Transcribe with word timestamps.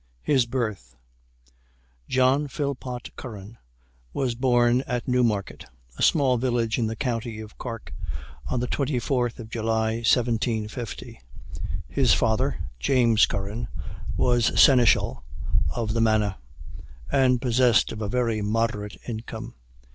HIS 0.23 0.47
BIRTH 0.47 0.95
John 2.09 2.47
Philpot 2.47 3.11
Curran 3.15 3.59
was 4.13 4.33
born 4.33 4.81
at 4.87 5.07
Newmarket, 5.07 5.65
a 5.95 6.01
small 6.01 6.37
village 6.39 6.79
in 6.79 6.87
the 6.87 6.95
county 6.95 7.39
of 7.39 7.59
Cork, 7.59 7.93
on 8.47 8.61
the 8.61 8.67
24th 8.67 9.37
of 9.37 9.51
July, 9.51 9.97
1750. 9.97 11.21
His 11.87 12.15
father, 12.15 12.61
James 12.79 13.27
Curran, 13.27 13.67
was 14.17 14.59
seneschal 14.59 15.23
of 15.69 15.93
the 15.93 16.01
manor, 16.01 16.37
and 17.11 17.39
possessed 17.39 17.91
of 17.91 18.01
a 18.01 18.09
very 18.09 18.41
moderate 18.41 18.97
income. 19.07 19.53